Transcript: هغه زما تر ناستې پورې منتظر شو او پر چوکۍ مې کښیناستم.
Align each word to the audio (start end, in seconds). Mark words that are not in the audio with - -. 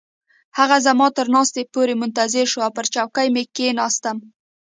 هغه 0.57 0.77
زما 0.87 1.07
تر 1.17 1.27
ناستې 1.35 1.61
پورې 1.73 1.93
منتظر 2.01 2.45
شو 2.51 2.59
او 2.65 2.71
پر 2.77 2.85
چوکۍ 2.93 3.27
مې 3.33 3.43
کښیناستم. 3.55 4.17